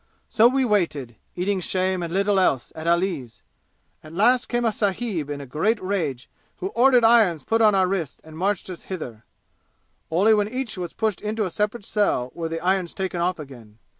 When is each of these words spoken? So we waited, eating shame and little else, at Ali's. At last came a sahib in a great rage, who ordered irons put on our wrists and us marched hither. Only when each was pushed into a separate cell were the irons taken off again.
So 0.29 0.47
we 0.47 0.65
waited, 0.65 1.15
eating 1.35 1.59
shame 1.59 2.01
and 2.01 2.11
little 2.11 2.39
else, 2.39 2.73
at 2.75 2.87
Ali's. 2.87 3.43
At 4.03 4.15
last 4.15 4.49
came 4.49 4.65
a 4.65 4.73
sahib 4.73 5.29
in 5.29 5.39
a 5.39 5.45
great 5.45 5.79
rage, 5.79 6.27
who 6.57 6.69
ordered 6.69 7.03
irons 7.03 7.43
put 7.43 7.61
on 7.61 7.75
our 7.75 7.87
wrists 7.87 8.19
and 8.23 8.33
us 8.33 8.39
marched 8.39 8.83
hither. 8.85 9.25
Only 10.09 10.33
when 10.33 10.49
each 10.49 10.75
was 10.75 10.93
pushed 10.93 11.21
into 11.21 11.45
a 11.45 11.51
separate 11.51 11.85
cell 11.85 12.31
were 12.33 12.49
the 12.49 12.61
irons 12.61 12.95
taken 12.95 13.21
off 13.21 13.37
again. 13.37 13.77